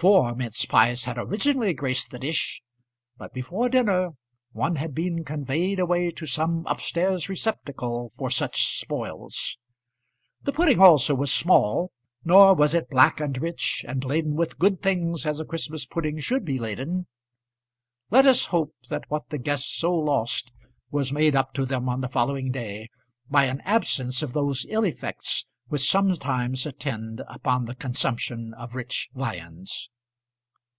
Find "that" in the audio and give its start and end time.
18.88-19.04